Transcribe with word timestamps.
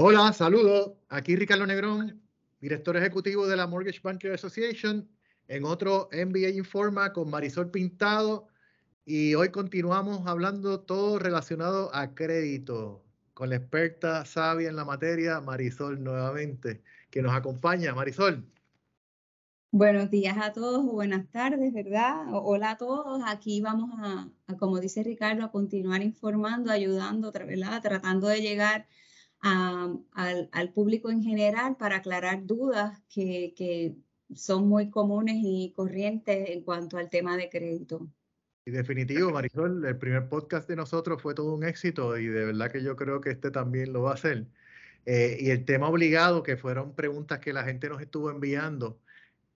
Hola, 0.00 0.32
saludos. 0.32 0.92
Aquí 1.08 1.34
Ricardo 1.34 1.66
Negrón, 1.66 2.22
director 2.60 2.96
ejecutivo 2.96 3.48
de 3.48 3.56
la 3.56 3.66
Mortgage 3.66 3.98
Banker 4.00 4.32
Association, 4.32 5.08
en 5.48 5.64
otro 5.64 6.08
MBA 6.12 6.50
Informa 6.50 7.12
con 7.12 7.28
Marisol 7.28 7.72
Pintado. 7.72 8.46
Y 9.04 9.34
hoy 9.34 9.48
continuamos 9.48 10.24
hablando 10.28 10.78
todo 10.78 11.18
relacionado 11.18 11.92
a 11.92 12.14
crédito 12.14 13.02
con 13.34 13.50
la 13.50 13.56
experta 13.56 14.24
sabia 14.24 14.68
en 14.68 14.76
la 14.76 14.84
materia, 14.84 15.40
Marisol, 15.40 16.00
nuevamente, 16.00 16.80
que 17.10 17.20
nos 17.20 17.34
acompaña. 17.34 17.92
Marisol. 17.92 18.44
Buenos 19.72 20.12
días 20.12 20.38
a 20.40 20.52
todos 20.52 20.84
buenas 20.84 21.28
tardes, 21.32 21.74
¿verdad? 21.74 22.24
Hola 22.30 22.70
a 22.70 22.76
todos. 22.76 23.20
Aquí 23.26 23.60
vamos 23.60 23.90
a, 23.98 24.28
como 24.60 24.78
dice 24.78 25.02
Ricardo, 25.02 25.44
a 25.44 25.50
continuar 25.50 26.02
informando, 26.02 26.70
ayudando, 26.70 27.32
¿verdad? 27.32 27.82
Tratando 27.82 28.28
de 28.28 28.40
llegar 28.42 28.86
al, 29.40 30.72
público 30.74 31.10
en 31.10 31.22
general 31.22 31.76
para 31.76 31.96
aclarar 31.96 32.44
dudas 32.44 33.00
que, 33.08 33.54
que 33.56 33.96
son 34.34 34.68
muy 34.68 34.90
comunes 34.90 35.36
y 35.38 35.72
corrientes 35.74 36.50
en 36.50 36.62
cuanto 36.62 36.98
al 36.98 37.10
tema 37.10 37.36
de 37.36 37.48
crédito. 37.48 38.08
Y 38.64 38.70
definitivo, 38.70 39.30
Marisol, 39.30 39.84
el 39.86 39.96
primer 39.96 40.28
podcast 40.28 40.68
de 40.68 40.76
nosotros 40.76 41.22
fue 41.22 41.34
todo 41.34 41.54
un 41.54 41.64
éxito 41.64 42.18
y 42.18 42.26
de 42.26 42.44
verdad 42.44 42.70
que 42.70 42.82
yo 42.82 42.96
creo 42.96 43.20
que 43.20 43.30
este 43.30 43.50
también 43.50 43.92
lo 43.92 44.02
va 44.02 44.10
a 44.10 44.14
hacer. 44.14 44.46
Eh, 45.06 45.38
y 45.40 45.50
el 45.50 45.64
tema 45.64 45.88
obligado, 45.88 46.42
que 46.42 46.58
fueron 46.58 46.94
preguntas 46.94 47.38
que 47.38 47.54
la 47.54 47.64
gente 47.64 47.88
nos 47.88 48.02
estuvo 48.02 48.30
enviando, 48.30 49.00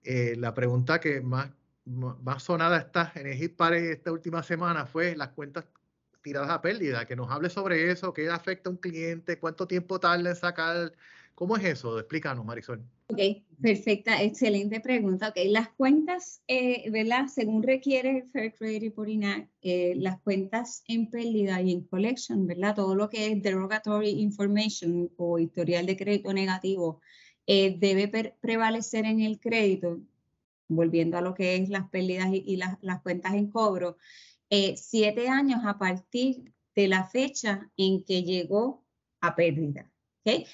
eh, 0.03 0.35
la 0.35 0.55
pregunta 0.55 0.99
que 0.99 1.21
más, 1.21 1.51
más 1.85 2.41
sonada 2.41 2.79
está 2.79 3.11
en 3.15 3.27
el 3.27 3.39
esta 3.39 4.11
última 4.11 4.41
semana 4.41 4.87
fue 4.87 5.15
las 5.15 5.29
cuentas 5.29 5.65
tiradas 6.23 6.49
a 6.49 6.61
pérdida, 6.61 7.05
que 7.05 7.15
nos 7.15 7.29
hable 7.29 7.49
sobre 7.49 7.91
eso, 7.91 8.13
qué 8.13 8.29
afecta 8.29 8.69
a 8.69 8.71
un 8.71 8.77
cliente, 8.77 9.37
cuánto 9.37 9.67
tiempo 9.67 9.99
tarda 9.99 10.29
en 10.29 10.35
sacar, 10.35 10.93
¿cómo 11.35 11.57
es 11.57 11.65
eso? 11.65 11.99
Explícanos, 11.99 12.45
Marisol. 12.45 12.81
Ok, 13.07 13.19
perfecta, 13.61 14.23
excelente 14.23 14.79
pregunta. 14.79 15.29
Ok, 15.29 15.37
las 15.47 15.69
cuentas, 15.69 16.41
eh, 16.47 16.89
¿verdad? 16.89 17.27
Según 17.27 17.61
requiere 17.61 18.17
el 18.19 18.31
Fair 18.31 18.53
Trade 18.53 18.79
Reporting 18.79 19.25
Act, 19.25 19.51
eh, 19.61 19.93
las 19.97 20.19
cuentas 20.21 20.83
en 20.87 21.09
pérdida 21.11 21.61
y 21.61 21.73
en 21.73 21.81
collection, 21.81 22.47
¿verdad? 22.47 22.75
Todo 22.75 22.95
lo 22.95 23.09
que 23.09 23.27
es 23.27 23.43
derogatory 23.43 24.09
information 24.09 25.11
o 25.17 25.37
historial 25.37 25.85
de 25.85 25.97
crédito 25.97 26.33
negativo 26.33 27.01
eh, 27.45 27.75
debe 27.77 28.07
prevalecer 28.39 29.05
en 29.05 29.19
el 29.19 29.39
crédito, 29.39 29.99
volviendo 30.69 31.17
a 31.17 31.21
lo 31.21 31.33
que 31.33 31.57
es 31.57 31.69
las 31.69 31.89
pérdidas 31.89 32.29
y, 32.31 32.55
las, 32.55 32.77
las 32.81 33.01
cuentas 33.01 33.33
en 33.33 33.51
cobro. 33.51 33.97
Eh, 34.55 34.77
siete 34.77 35.29
años 35.29 35.61
a 35.65 35.79
partir 35.79 36.53
de 36.75 36.87
la 36.87 37.05
fecha 37.05 37.71
en 37.75 38.03
que 38.03 38.21
llegó 38.21 38.85
a 39.19 39.35
pérdida. 39.35 39.91
¿okay? 40.21 40.45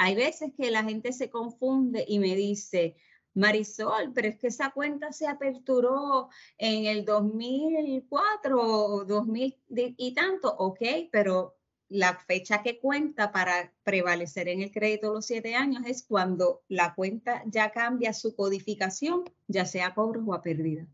Hay 0.00 0.16
veces 0.16 0.50
que 0.58 0.72
la 0.72 0.82
gente 0.82 1.12
se 1.12 1.30
confunde 1.30 2.04
y 2.08 2.18
me 2.18 2.34
dice, 2.34 2.96
Marisol, 3.32 4.12
pero 4.12 4.26
es 4.26 4.40
que 4.40 4.48
esa 4.48 4.72
cuenta 4.72 5.12
se 5.12 5.28
aperturó 5.28 6.30
en 6.58 6.86
el 6.86 7.04
2004 7.04 8.60
o 8.60 9.04
2000 9.04 9.56
y 9.68 10.14
tanto, 10.14 10.52
ok, 10.52 10.80
pero 11.12 11.54
la 11.88 12.18
fecha 12.26 12.60
que 12.60 12.80
cuenta 12.80 13.30
para 13.30 13.72
prevalecer 13.84 14.48
en 14.48 14.62
el 14.62 14.72
crédito 14.72 15.12
los 15.12 15.26
siete 15.26 15.54
años 15.54 15.84
es 15.86 16.02
cuando 16.02 16.64
la 16.66 16.92
cuenta 16.96 17.44
ya 17.46 17.70
cambia 17.70 18.14
su 18.14 18.34
codificación, 18.34 19.22
ya 19.46 19.64
sea 19.64 19.86
a 19.86 19.94
cobros 19.94 20.24
o 20.26 20.34
a 20.34 20.42
pérdida. 20.42 20.88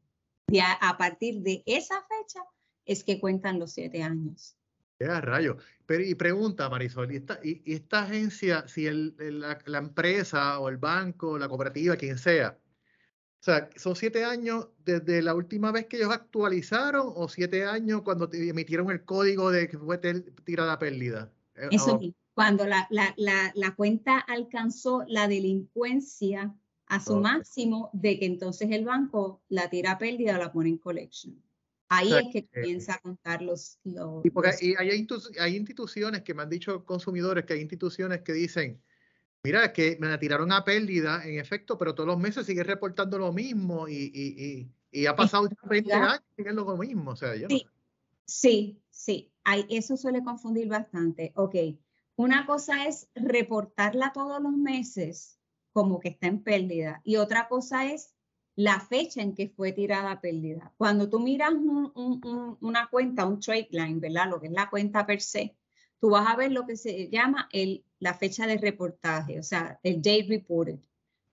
Ya 0.50 0.72
a 0.72 0.96
partir 0.96 1.42
de 1.42 1.62
esa 1.66 2.02
fecha 2.02 2.40
es 2.84 3.04
que 3.04 3.20
cuentan 3.20 3.58
los 3.58 3.72
siete 3.72 4.02
años. 4.02 4.56
Ya, 4.98 5.20
rayo. 5.20 5.56
Pero, 5.86 6.04
y 6.04 6.14
pregunta, 6.14 6.68
Marisol, 6.68 7.12
¿y 7.12 7.16
esta, 7.16 7.40
y, 7.42 7.62
esta 7.72 8.02
agencia, 8.02 8.68
si 8.68 8.86
el, 8.86 9.14
la, 9.18 9.78
empresa 9.78 10.58
o 10.60 10.68
el 10.68 10.76
banco, 10.76 11.38
la 11.38 11.48
cooperativa, 11.48 11.96
quien 11.96 12.18
sea, 12.18 12.58
o 13.40 13.42
sea, 13.42 13.70
¿son 13.76 13.96
siete 13.96 14.22
años 14.24 14.68
desde 14.84 15.22
la 15.22 15.34
última 15.34 15.72
vez 15.72 15.86
que 15.86 15.96
ellos 15.96 16.12
actualizaron 16.12 17.10
o 17.14 17.26
siete 17.26 17.64
años 17.64 18.02
cuando 18.02 18.28
emitieron 18.30 18.90
el 18.90 19.02
código 19.02 19.50
de 19.50 19.66
que 19.66 19.78
fue 19.78 19.96
tirada 20.44 20.74
a 20.74 20.78
pérdida? 20.78 21.32
Eh, 21.54 21.68
Eso 21.70 21.98
sí, 21.98 22.14
cuando 22.34 22.66
la, 22.66 22.86
la, 22.90 23.14
la, 23.54 23.74
cuenta 23.74 24.18
alcanzó 24.18 25.04
la 25.08 25.26
delincuencia 25.26 26.54
a 26.90 26.98
su 26.98 27.16
máximo 27.20 27.88
de 27.92 28.18
que 28.18 28.26
entonces 28.26 28.68
el 28.72 28.84
banco 28.84 29.40
la 29.48 29.70
tira 29.70 29.92
a 29.92 29.98
pérdida 29.98 30.34
o 30.34 30.38
la 30.38 30.52
pone 30.52 30.70
en 30.70 30.78
collection. 30.78 31.40
Ahí 31.88 32.12
es 32.12 32.24
que 32.32 32.48
comienza 32.48 32.94
a 32.94 32.98
contar 32.98 33.42
los... 33.42 33.78
los 33.84 34.24
y 34.24 34.30
porque 34.30 34.50
hay, 34.78 35.06
hay, 35.38 35.56
instituciones 35.56 36.22
que 36.22 36.34
me 36.34 36.42
han 36.42 36.50
dicho 36.50 36.84
consumidores 36.84 37.44
que 37.44 37.52
hay 37.52 37.60
instituciones 37.60 38.22
que 38.22 38.32
dicen, 38.32 38.82
mira, 39.44 39.72
que 39.72 39.98
me 40.00 40.08
la 40.08 40.18
tiraron 40.18 40.50
a 40.50 40.64
pérdida, 40.64 41.24
en 41.24 41.38
efecto, 41.38 41.78
pero 41.78 41.94
todos 41.94 42.08
los 42.08 42.18
meses 42.18 42.44
sigue 42.44 42.64
reportando 42.64 43.18
lo 43.18 43.32
mismo 43.32 43.86
y, 43.86 44.10
y, 44.12 44.68
y, 44.90 45.06
ha 45.06 45.14
pasado 45.14 45.48
20 45.68 45.92
años 45.92 46.22
y 46.32 46.42
siguen 46.42 46.56
lo 46.56 46.76
mismo. 46.76 47.12
O 47.12 47.16
sea, 47.16 47.34
sí, 47.48 47.66
sí, 48.24 48.82
sí, 48.90 49.32
hay, 49.44 49.64
eso 49.70 49.96
suele 49.96 50.24
confundir 50.24 50.66
bastante. 50.66 51.32
Ok, 51.36 51.54
una 52.16 52.46
cosa 52.46 52.86
es 52.86 53.08
reportarla 53.14 54.12
todos 54.12 54.42
los 54.42 54.52
meses 54.52 55.39
como 55.72 56.00
que 56.00 56.10
está 56.10 56.26
en 56.26 56.42
pérdida. 56.42 57.00
Y 57.04 57.16
otra 57.16 57.48
cosa 57.48 57.90
es 57.92 58.14
la 58.56 58.80
fecha 58.80 59.22
en 59.22 59.34
que 59.34 59.48
fue 59.48 59.72
tirada 59.72 60.12
a 60.12 60.20
pérdida. 60.20 60.72
Cuando 60.76 61.08
tú 61.08 61.20
miras 61.20 61.52
una 61.54 62.88
cuenta, 62.90 63.26
un 63.26 63.40
trade 63.40 63.68
line, 63.70 64.00
¿verdad? 64.00 64.30
Lo 64.30 64.40
que 64.40 64.48
es 64.48 64.52
la 64.52 64.68
cuenta 64.68 65.06
per 65.06 65.20
se, 65.20 65.56
tú 65.98 66.10
vas 66.10 66.26
a 66.28 66.36
ver 66.36 66.52
lo 66.52 66.66
que 66.66 66.76
se 66.76 67.08
llama 67.08 67.48
el, 67.52 67.84
la 67.98 68.14
fecha 68.14 68.46
de 68.46 68.58
reportaje, 68.58 69.38
o 69.38 69.42
sea, 69.42 69.78
el 69.82 69.96
date 69.96 70.26
reported, 70.28 70.78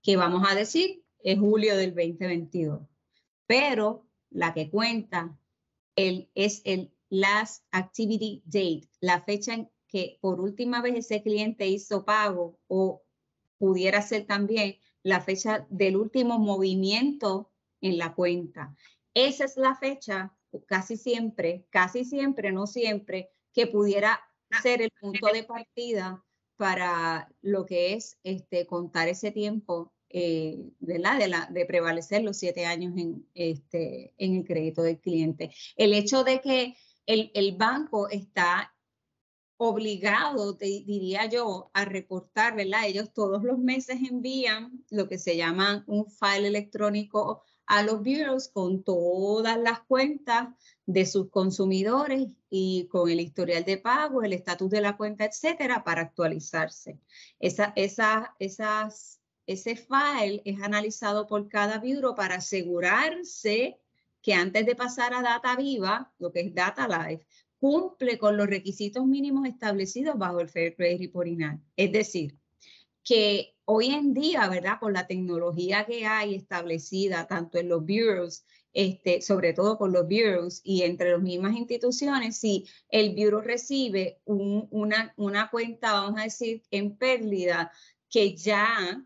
que 0.02 0.16
vamos 0.16 0.46
a 0.48 0.54
decir 0.54 1.04
es 1.20 1.38
julio 1.38 1.76
del 1.76 1.94
2022. 1.94 2.80
Pero 3.46 4.06
la 4.30 4.54
que 4.54 4.70
cuenta 4.70 5.36
el, 5.96 6.30
es 6.34 6.62
el 6.64 6.92
last 7.08 7.64
activity 7.72 8.42
date, 8.46 8.88
la 9.00 9.20
fecha 9.22 9.54
en 9.54 9.70
que 9.88 10.18
por 10.20 10.40
última 10.40 10.82
vez 10.82 10.96
ese 10.96 11.22
cliente 11.22 11.66
hizo 11.66 12.04
pago 12.04 12.58
o 12.68 13.02
pudiera 13.58 14.02
ser 14.02 14.26
también 14.26 14.76
la 15.02 15.20
fecha 15.20 15.66
del 15.70 15.96
último 15.96 16.38
movimiento 16.38 17.50
en 17.80 17.98
la 17.98 18.14
cuenta. 18.14 18.74
Esa 19.14 19.44
es 19.44 19.56
la 19.56 19.74
fecha 19.76 20.34
casi 20.66 20.96
siempre, 20.96 21.66
casi 21.70 22.04
siempre, 22.04 22.52
no 22.52 22.66
siempre, 22.66 23.30
que 23.52 23.66
pudiera 23.66 24.20
ser 24.62 24.82
el 24.82 24.90
punto 25.00 25.28
de 25.32 25.44
partida 25.44 26.24
para 26.56 27.28
lo 27.42 27.66
que 27.66 27.94
es 27.94 28.18
este, 28.24 28.66
contar 28.66 29.08
ese 29.08 29.30
tiempo, 29.30 29.92
eh, 30.08 30.70
¿verdad? 30.80 31.18
De, 31.18 31.28
la, 31.28 31.46
de 31.46 31.66
prevalecer 31.66 32.22
los 32.22 32.38
siete 32.38 32.66
años 32.66 32.96
en, 32.96 33.26
este, 33.34 34.14
en 34.16 34.36
el 34.36 34.44
crédito 34.44 34.82
del 34.82 34.98
cliente. 34.98 35.50
El 35.76 35.92
hecho 35.92 36.24
de 36.24 36.40
que 36.40 36.76
el, 37.06 37.30
el 37.34 37.56
banco 37.56 38.08
está 38.08 38.74
obligado, 39.58 40.54
diría 40.54 41.26
yo, 41.26 41.70
a 41.74 41.84
reportar, 41.84 42.54
¿verdad? 42.56 42.86
Ellos 42.86 43.12
todos 43.12 43.42
los 43.42 43.58
meses 43.58 43.98
envían 44.08 44.84
lo 44.90 45.08
que 45.08 45.18
se 45.18 45.36
llama 45.36 45.84
un 45.88 46.06
file 46.06 46.46
electrónico 46.46 47.42
a 47.66 47.82
los 47.82 47.98
bureaus 47.98 48.48
con 48.48 48.82
todas 48.82 49.58
las 49.58 49.80
cuentas 49.80 50.48
de 50.86 51.04
sus 51.04 51.28
consumidores 51.28 52.28
y 52.48 52.88
con 52.88 53.10
el 53.10 53.20
historial 53.20 53.64
de 53.64 53.78
pago, 53.78 54.22
el 54.22 54.32
estatus 54.32 54.70
de 54.70 54.80
la 54.80 54.96
cuenta, 54.96 55.24
etcétera, 55.24 55.84
para 55.84 56.02
actualizarse. 56.02 56.98
Esa, 57.40 57.74
esas, 57.74 59.20
ese 59.46 59.76
file 59.76 60.40
es 60.44 60.62
analizado 60.62 61.26
por 61.26 61.48
cada 61.48 61.78
bureau 61.78 62.14
para 62.14 62.36
asegurarse 62.36 63.78
que 64.22 64.34
antes 64.34 64.64
de 64.64 64.76
pasar 64.76 65.12
a 65.14 65.22
data 65.22 65.56
viva, 65.56 66.12
lo 66.18 66.32
que 66.32 66.40
es 66.40 66.54
data 66.54 66.86
live, 66.86 67.26
cumple 67.60 68.18
con 68.18 68.36
los 68.36 68.46
requisitos 68.46 69.04
mínimos 69.06 69.46
establecidos 69.46 70.16
bajo 70.18 70.40
el 70.40 70.48
Fair 70.48 70.74
Credit 70.76 71.00
Reporting 71.00 71.42
Act. 71.42 71.62
Es 71.76 71.92
decir, 71.92 72.38
que 73.04 73.56
hoy 73.64 73.88
en 73.88 74.14
día, 74.14 74.48
¿verdad? 74.48 74.78
Con 74.80 74.92
la 74.92 75.06
tecnología 75.06 75.84
que 75.84 76.06
hay 76.06 76.34
establecida 76.34 77.26
tanto 77.26 77.58
en 77.58 77.68
los 77.68 77.80
bureaus, 77.80 78.44
este, 78.72 79.22
sobre 79.22 79.52
todo 79.52 79.76
con 79.76 79.92
los 79.92 80.04
bureaus 80.04 80.60
y 80.62 80.82
entre 80.82 81.12
las 81.12 81.20
mismas 81.20 81.56
instituciones, 81.56 82.36
si 82.36 82.66
el 82.88 83.10
bureau 83.10 83.40
recibe 83.40 84.20
una, 84.24 85.12
una 85.16 85.50
cuenta, 85.50 85.92
vamos 85.92 86.20
a 86.20 86.24
decir, 86.24 86.62
en 86.70 86.96
pérdida, 86.96 87.72
que 88.08 88.36
ya 88.36 89.04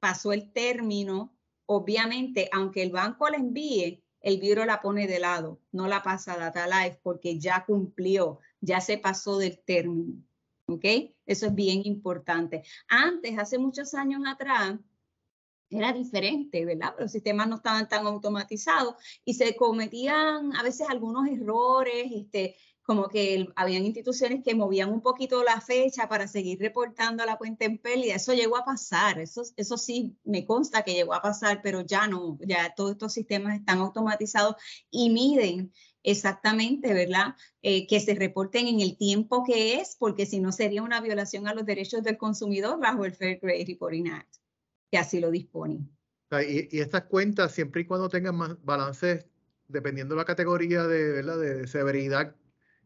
pasó 0.00 0.32
el 0.32 0.52
término, 0.52 1.36
obviamente, 1.66 2.48
aunque 2.52 2.82
el 2.82 2.90
banco 2.90 3.28
la 3.28 3.38
envíe, 3.38 4.03
el 4.24 4.40
bureau 4.40 4.64
la 4.64 4.80
pone 4.80 5.06
de 5.06 5.20
lado, 5.20 5.60
no 5.70 5.86
la 5.86 6.02
pasa 6.02 6.32
a 6.32 6.38
Data 6.38 6.66
Life 6.66 6.98
porque 7.02 7.38
ya 7.38 7.64
cumplió, 7.66 8.40
ya 8.60 8.80
se 8.80 8.96
pasó 8.96 9.38
del 9.38 9.58
término. 9.58 10.22
¿Ok? 10.66 10.84
Eso 11.26 11.46
es 11.46 11.54
bien 11.54 11.82
importante. 11.84 12.62
Antes, 12.88 13.38
hace 13.38 13.58
muchos 13.58 13.92
años 13.92 14.22
atrás, 14.26 14.78
era 15.68 15.92
diferente, 15.92 16.64
¿verdad? 16.64 16.94
Los 16.98 17.12
sistemas 17.12 17.48
no 17.48 17.56
estaban 17.56 17.86
tan 17.86 18.06
automatizados 18.06 18.94
y 19.26 19.34
se 19.34 19.56
cometían 19.56 20.56
a 20.56 20.62
veces 20.62 20.88
algunos 20.88 21.28
errores, 21.28 22.06
este, 22.10 22.56
como 22.84 23.08
que 23.08 23.48
habían 23.56 23.86
instituciones 23.86 24.44
que 24.44 24.54
movían 24.54 24.92
un 24.92 25.00
poquito 25.00 25.42
la 25.42 25.60
fecha 25.60 26.06
para 26.06 26.28
seguir 26.28 26.58
reportando 26.60 27.24
la 27.24 27.38
cuenta 27.38 27.64
en 27.64 27.78
pérdida. 27.78 28.14
Eso 28.14 28.34
llegó 28.34 28.58
a 28.58 28.64
pasar, 28.64 29.18
eso, 29.18 29.42
eso 29.56 29.78
sí 29.78 30.18
me 30.22 30.44
consta 30.44 30.82
que 30.82 30.92
llegó 30.92 31.14
a 31.14 31.22
pasar, 31.22 31.60
pero 31.62 31.80
ya 31.80 32.06
no, 32.06 32.38
ya 32.46 32.74
todos 32.74 32.92
estos 32.92 33.14
sistemas 33.14 33.58
están 33.58 33.78
automatizados 33.78 34.56
y 34.90 35.08
miden 35.08 35.72
exactamente, 36.02 36.92
¿verdad? 36.92 37.34
Eh, 37.62 37.86
que 37.86 38.00
se 38.00 38.14
reporten 38.14 38.68
en 38.68 38.80
el 38.80 38.98
tiempo 38.98 39.44
que 39.44 39.80
es, 39.80 39.96
porque 39.98 40.26
si 40.26 40.38
no 40.38 40.52
sería 40.52 40.82
una 40.82 41.00
violación 41.00 41.48
a 41.48 41.54
los 41.54 41.64
derechos 41.64 42.02
del 42.02 42.18
consumidor 42.18 42.78
bajo 42.78 43.06
el 43.06 43.14
Fair 43.14 43.40
Credit 43.40 43.66
Reporting 43.68 44.08
Act, 44.08 44.36
que 44.90 44.98
así 44.98 45.20
lo 45.20 45.30
dispone. 45.30 45.88
Y, 46.46 46.76
y 46.76 46.80
estas 46.80 47.04
cuentas, 47.04 47.52
siempre 47.52 47.82
y 47.82 47.84
cuando 47.86 48.10
tengan 48.10 48.36
más 48.36 48.62
balances, 48.62 49.24
dependiendo 49.68 50.14
de 50.14 50.20
la 50.20 50.26
categoría 50.26 50.86
de, 50.86 51.12
¿verdad? 51.12 51.38
de 51.38 51.66
severidad 51.66 52.34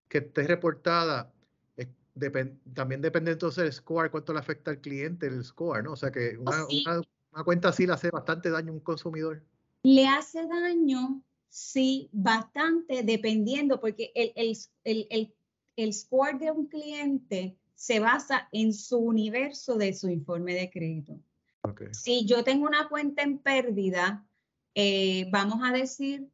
que 0.09 0.19
esté 0.19 0.47
reportada, 0.47 1.33
también 2.75 3.01
depende 3.01 3.33
entonces 3.33 3.65
del 3.65 3.73
score, 3.73 4.11
cuánto 4.11 4.33
le 4.33 4.41
afecta 4.41 4.71
al 4.71 4.81
cliente 4.81 5.27
el 5.27 5.45
score, 5.45 5.83
¿no? 5.85 5.93
O 5.93 5.97
sea 5.97 6.11
que 6.11 6.37
una, 6.39 6.67
una, 6.67 7.45
cuenta 7.45 7.69
así 7.69 7.87
le 7.87 7.93
hace 7.93 8.11
bastante 8.11 8.51
daño 8.51 8.73
a 8.73 8.75
un 8.75 8.81
consumidor. 8.81 9.43
Le 9.83 10.07
hace 10.07 10.47
daño, 10.47 11.23
sí, 11.49 12.09
bastante, 12.13 13.03
dependiendo, 13.03 13.81
porque 13.81 14.11
el, 14.15 14.33
el, 14.35 14.57
el, 15.11 15.35
el 15.77 15.95
score 15.95 16.39
de 16.39 16.51
un 16.51 16.67
cliente 16.67 17.57
se 17.75 18.01
basa 18.01 18.49
en 18.51 18.75
su 18.75 18.99
universo 18.99 19.77
de 19.77 19.93
su 19.95 20.09
informe 20.09 20.55
de 20.55 20.71
crédito. 20.71 21.21
Okay. 21.63 21.89
Si 21.93 22.27
yo 22.27 22.43
tengo 22.43 22.67
una 22.67 22.89
cuenta 22.89 23.23
en 23.23 23.39
pérdida, 23.39 24.27
eh, 24.75 25.29
vamos 25.31 25.61
a 25.63 25.73
decir 25.73 26.29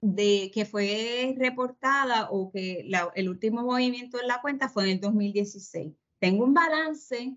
de 0.00 0.50
que 0.52 0.64
fue 0.64 1.34
reportada 1.38 2.28
o 2.30 2.50
que 2.50 2.88
el 3.14 3.28
último 3.28 3.62
movimiento 3.62 4.20
en 4.20 4.28
la 4.28 4.40
cuenta 4.40 4.68
fue 4.68 4.84
en 4.84 4.90
el 4.90 5.00
2016. 5.00 5.92
Tengo 6.18 6.44
un 6.44 6.54
balance, 6.54 7.36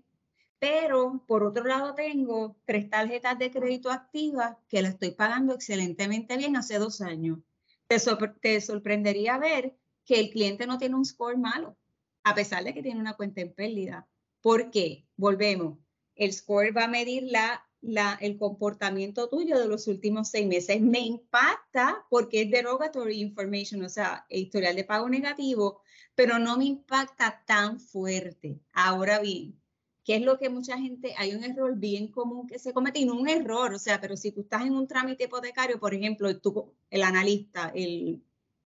pero 0.58 1.24
por 1.26 1.42
otro 1.42 1.64
lado 1.64 1.94
tengo 1.94 2.56
tres 2.64 2.90
tarjetas 2.90 3.38
de 3.38 3.50
crédito 3.50 3.90
activas 3.90 4.56
que 4.68 4.82
la 4.82 4.90
estoy 4.90 5.12
pagando 5.12 5.54
excelentemente 5.54 6.36
bien 6.36 6.56
hace 6.56 6.78
dos 6.78 7.00
años. 7.00 7.38
Te, 7.86 7.96
te 8.40 8.60
sorprendería 8.60 9.38
ver 9.38 9.74
que 10.04 10.20
el 10.20 10.30
cliente 10.30 10.66
no 10.66 10.78
tiene 10.78 10.96
un 10.96 11.04
score 11.04 11.38
malo, 11.38 11.76
a 12.24 12.34
pesar 12.34 12.64
de 12.64 12.74
que 12.74 12.82
tiene 12.82 13.00
una 13.00 13.14
cuenta 13.14 13.40
en 13.40 13.52
pérdida. 13.54 14.06
¿Por 14.40 14.70
qué? 14.70 15.06
Volvemos. 15.16 15.78
El 16.14 16.32
score 16.32 16.76
va 16.76 16.84
a 16.84 16.88
medir 16.88 17.24
la 17.24 17.66
el 17.82 18.38
comportamiento 18.38 19.28
tuyo 19.28 19.58
de 19.58 19.68
los 19.68 19.86
últimos 19.86 20.28
seis 20.28 20.46
meses. 20.46 20.80
Me 20.80 21.00
impacta 21.00 22.04
porque 22.10 22.42
es 22.42 22.50
derogatory 22.50 23.20
information, 23.20 23.82
o 23.84 23.88
sea, 23.88 24.26
historial 24.28 24.76
de 24.76 24.84
pago 24.84 25.08
negativo, 25.08 25.82
pero 26.14 26.38
no 26.38 26.56
me 26.58 26.66
impacta 26.66 27.42
tan 27.46 27.80
fuerte. 27.80 28.60
Ahora 28.72 29.20
bien, 29.20 29.60
¿qué 30.04 30.16
es 30.16 30.22
lo 30.22 30.38
que 30.38 30.50
mucha 30.50 30.78
gente, 30.78 31.14
hay 31.16 31.34
un 31.34 31.44
error 31.44 31.76
bien 31.76 32.08
común 32.08 32.46
que 32.46 32.58
se 32.58 32.72
comete 32.72 33.00
y 33.00 33.06
no 33.06 33.14
un 33.14 33.28
error, 33.28 33.72
o 33.74 33.78
sea, 33.78 34.00
pero 34.00 34.16
si 34.16 34.32
tú 34.32 34.42
estás 34.42 34.62
en 34.62 34.74
un 34.74 34.86
trámite 34.86 35.24
hipotecario, 35.24 35.80
por 35.80 35.94
ejemplo, 35.94 36.38
tú, 36.40 36.74
el 36.90 37.02
analista, 37.02 37.72
el 37.74 38.22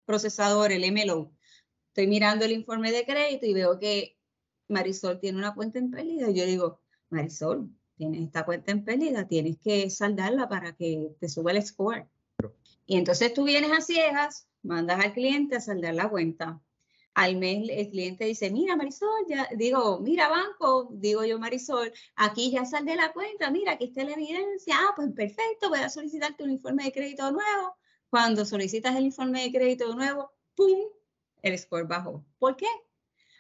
procesador, 0.06 0.72
el 0.72 0.92
MLO, 0.92 1.32
estoy 1.90 2.08
mirando 2.08 2.46
el 2.46 2.52
informe 2.52 2.92
de 2.92 3.06
crédito 3.06 3.46
y 3.46 3.54
veo 3.54 3.80
que 3.80 4.18
Marisol 4.68 5.20
tiene 5.20 5.38
una 5.38 5.54
cuenta 5.54 5.80
en 5.80 5.92
pérdida 5.92 6.30
y 6.30 6.34
yo 6.34 6.46
digo, 6.46 6.82
Marisol, 7.10 7.70
tienes 7.96 8.22
esta 8.22 8.46
cuenta 8.46 8.72
en 8.72 8.84
pérdida, 8.84 9.28
tienes 9.28 9.58
que 9.58 9.90
saldarla 9.90 10.50
para 10.50 10.76
que 10.76 11.16
te 11.20 11.30
suba 11.30 11.52
el 11.52 11.64
score. 11.64 12.08
Y 12.86 12.98
entonces 12.98 13.34
tú 13.34 13.44
vienes 13.44 13.72
a 13.72 13.82
ciegas, 13.82 14.48
mandas 14.62 15.04
al 15.04 15.14
cliente 15.14 15.56
a 15.56 15.62
saldar 15.62 15.96
la 15.96 16.10
cuenta. 16.10 16.62
Al 17.14 17.36
mes 17.38 17.70
el 17.70 17.90
cliente 17.90 18.26
dice, 18.26 18.50
mira 18.50 18.76
Marisol, 18.76 19.26
ya 19.30 19.48
digo, 19.56 20.00
mira 20.00 20.30
banco, 20.30 20.90
digo 20.94 21.24
yo 21.24 21.38
Marisol, 21.38 21.94
aquí 22.16 22.50
ya 22.50 22.66
saldé 22.66 22.96
la 22.96 23.14
cuenta, 23.14 23.52
mira, 23.52 23.74
aquí 23.74 23.86
está 23.86 24.04
la 24.04 24.14
evidencia, 24.14 24.76
ah, 24.80 24.94
pues 24.96 25.12
perfecto, 25.12 25.70
voy 25.70 25.80
a 25.80 25.90
solicitarte 25.90 26.44
un 26.44 26.52
informe 26.52 26.86
de 26.86 26.92
crédito 26.92 27.32
nuevo. 27.32 27.76
Cuando 28.10 28.46
solicitas 28.46 28.96
el 28.96 29.06
informe 29.06 29.44
de 29.44 29.52
crédito 29.52 29.94
nuevo, 29.96 30.32
¡pum! 30.56 30.90
El 31.44 31.58
score 31.58 31.88
bajó. 31.88 32.26
¿Por 32.40 32.56
qué? 32.56 32.68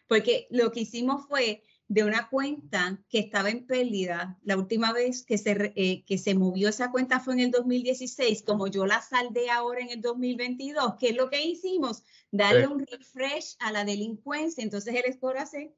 Porque 0.07 0.47
lo 0.51 0.71
que 0.71 0.81
hicimos 0.81 1.25
fue 1.27 1.63
de 1.87 2.03
una 2.03 2.29
cuenta 2.29 2.99
que 3.09 3.19
estaba 3.19 3.49
en 3.49 3.65
pérdida. 3.65 4.39
La 4.43 4.57
última 4.57 4.93
vez 4.93 5.25
que 5.25 5.37
se, 5.37 5.73
eh, 5.75 6.03
que 6.05 6.17
se 6.17 6.35
movió 6.35 6.69
esa 6.69 6.91
cuenta 6.91 7.19
fue 7.19 7.33
en 7.33 7.41
el 7.41 7.51
2016, 7.51 8.43
como 8.43 8.67
yo 8.67 8.85
la 8.85 9.01
saldé 9.01 9.49
ahora 9.49 9.81
en 9.81 9.89
el 9.89 10.01
2022, 10.01 10.95
¿qué 10.99 11.09
es 11.09 11.15
lo 11.15 11.29
que 11.29 11.43
hicimos? 11.43 12.03
Darle 12.31 12.67
un 12.67 12.85
refresh 12.85 13.55
a 13.59 13.71
la 13.71 13.85
delincuencia, 13.85 14.63
entonces 14.63 14.95
el 14.95 15.13
score 15.13 15.45
se... 15.45 15.75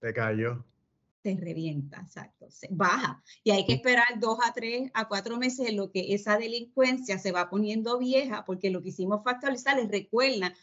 Se 0.00 0.14
cayó. 0.14 0.64
Se 1.22 1.36
revienta, 1.36 2.00
exacto, 2.00 2.50
se 2.50 2.68
baja. 2.70 3.22
Y 3.44 3.50
hay 3.50 3.66
que 3.66 3.74
esperar 3.74 4.18
dos 4.18 4.38
a 4.42 4.54
tres 4.54 4.90
a 4.94 5.06
cuatro 5.08 5.36
meses 5.36 5.68
en 5.68 5.76
lo 5.76 5.90
que 5.90 6.14
esa 6.14 6.38
delincuencia 6.38 7.18
se 7.18 7.32
va 7.32 7.50
poniendo 7.50 7.98
vieja, 7.98 8.46
porque 8.46 8.70
lo 8.70 8.80
que 8.80 8.88
hicimos 8.88 9.22
fue 9.22 9.32
actualizar. 9.32 9.76
Les 9.76 9.90
recuerda 9.90 10.54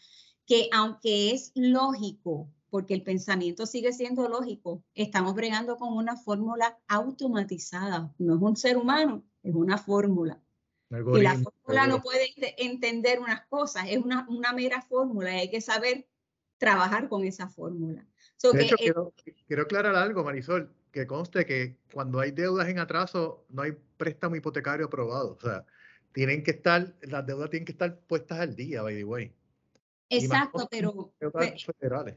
que 0.44 0.68
aunque 0.72 1.30
es 1.30 1.52
lógico 1.54 2.48
porque 2.70 2.94
el 2.94 3.02
pensamiento 3.02 3.66
sigue 3.66 3.92
siendo 3.92 4.28
lógico. 4.28 4.82
Estamos 4.94 5.34
bregando 5.34 5.76
con 5.76 5.92
una 5.96 6.16
fórmula 6.16 6.78
automatizada, 6.88 8.12
no 8.18 8.36
es 8.36 8.42
un 8.42 8.56
ser 8.56 8.76
humano, 8.76 9.24
es 9.42 9.54
una 9.54 9.78
fórmula. 9.78 10.40
Y 10.90 11.20
la 11.20 11.34
fórmula 11.34 11.86
no 11.86 12.00
puede 12.00 12.34
entender 12.56 13.20
unas 13.20 13.46
cosas, 13.46 13.86
es 13.88 13.98
una, 13.98 14.26
una 14.28 14.52
mera 14.52 14.80
fórmula 14.80 15.34
y 15.34 15.40
hay 15.40 15.50
que 15.50 15.60
saber 15.60 16.08
trabajar 16.56 17.08
con 17.08 17.24
esa 17.24 17.48
fórmula. 17.48 18.06
de 18.52 18.64
hecho, 18.64 18.76
quiero, 18.76 19.12
quiero 19.46 19.62
aclarar 19.62 19.94
algo, 19.94 20.24
Marisol, 20.24 20.74
que 20.90 21.06
conste 21.06 21.44
que 21.44 21.76
cuando 21.92 22.20
hay 22.20 22.30
deudas 22.30 22.68
en 22.68 22.78
atraso 22.78 23.44
no 23.50 23.62
hay 23.62 23.72
préstamo 23.96 24.36
hipotecario 24.36 24.86
aprobado. 24.86 25.36
O 25.36 25.40
sea, 25.40 25.66
tienen 26.12 26.42
que 26.42 26.52
estar, 26.52 26.94
las 27.02 27.26
deudas 27.26 27.50
tienen 27.50 27.66
que 27.66 27.72
estar 27.72 27.98
puestas 28.00 28.40
al 28.40 28.56
día, 28.56 28.82
by 28.82 28.96
the 28.96 29.04
way. 29.04 29.32
Exacto, 30.10 30.66
pero, 30.70 31.12
federales. 31.18 32.16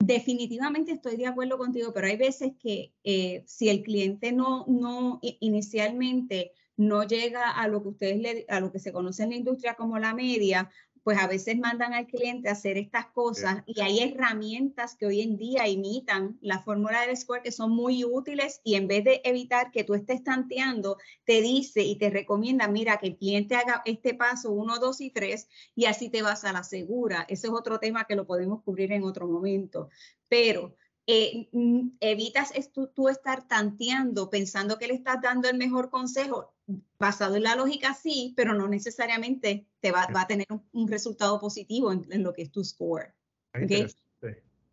Definitivamente 0.00 0.92
estoy 0.92 1.16
de 1.16 1.26
acuerdo 1.26 1.58
contigo, 1.58 1.92
pero 1.92 2.06
hay 2.06 2.16
veces 2.16 2.52
que 2.58 2.92
eh, 3.02 3.42
si 3.46 3.68
el 3.68 3.82
cliente 3.82 4.32
no, 4.32 4.64
no 4.68 5.18
inicialmente 5.20 6.52
no 6.76 7.02
llega 7.02 7.50
a 7.50 7.66
lo 7.66 7.82
que 7.82 7.88
ustedes 7.88 8.18
le, 8.18 8.46
a 8.48 8.60
lo 8.60 8.70
que 8.70 8.78
se 8.78 8.92
conoce 8.92 9.24
en 9.24 9.30
la 9.30 9.36
industria 9.36 9.74
como 9.74 9.98
la 9.98 10.14
media, 10.14 10.70
pues 11.08 11.20
a 11.20 11.26
veces 11.26 11.56
mandan 11.56 11.94
al 11.94 12.06
cliente 12.06 12.50
a 12.50 12.52
hacer 12.52 12.76
estas 12.76 13.06
cosas 13.06 13.62
y 13.64 13.80
hay 13.80 14.00
herramientas 14.00 14.94
que 14.94 15.06
hoy 15.06 15.22
en 15.22 15.38
día 15.38 15.66
imitan 15.66 16.36
la 16.42 16.62
fórmula 16.62 17.00
del 17.00 17.16
score 17.16 17.40
que 17.40 17.50
son 17.50 17.70
muy 17.70 18.04
útiles 18.04 18.60
y 18.62 18.74
en 18.74 18.88
vez 18.88 19.04
de 19.04 19.22
evitar 19.24 19.70
que 19.70 19.84
tú 19.84 19.94
estés 19.94 20.22
tanteando, 20.22 20.98
te 21.24 21.40
dice 21.40 21.80
y 21.80 21.96
te 21.96 22.10
recomienda, 22.10 22.68
mira, 22.68 22.98
que 22.98 23.06
el 23.06 23.16
cliente 23.16 23.54
haga 23.54 23.80
este 23.86 24.12
paso 24.12 24.50
uno, 24.50 24.78
dos 24.80 25.00
y 25.00 25.08
tres 25.08 25.48
y 25.74 25.86
así 25.86 26.10
te 26.10 26.20
vas 26.20 26.44
a 26.44 26.52
la 26.52 26.62
segura. 26.62 27.24
Ese 27.26 27.46
es 27.46 27.54
otro 27.54 27.78
tema 27.78 28.04
que 28.04 28.14
lo 28.14 28.26
podemos 28.26 28.62
cubrir 28.62 28.92
en 28.92 29.04
otro 29.04 29.26
momento. 29.26 29.88
Pero 30.28 30.76
eh, 31.10 31.48
mm, 31.52 31.96
evitas 32.00 32.52
tú, 32.94 33.08
estar 33.08 33.48
tanteando 33.48 34.28
pensando 34.28 34.76
que 34.76 34.88
le 34.88 34.92
estás 34.92 35.22
dando 35.22 35.48
el 35.48 35.56
mejor 35.56 35.88
consejo, 35.88 36.52
basado 36.98 37.36
en 37.36 37.44
la 37.44 37.56
lógica 37.56 37.94
sí, 37.94 38.34
pero 38.36 38.52
no 38.52 38.68
necesariamente 38.68 39.66
te 39.80 39.90
va, 39.90 40.06
a 40.14 40.26
tener 40.26 40.46
un, 40.72 40.86
resultado 40.86 41.40
positivo 41.40 41.92
en, 41.92 42.22
lo 42.22 42.34
que 42.34 42.42
es 42.42 42.52
tu 42.52 42.62
score. 42.62 43.14